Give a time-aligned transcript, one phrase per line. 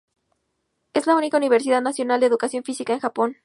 [0.95, 3.37] Es la única universidad nacional de educación física en Japón.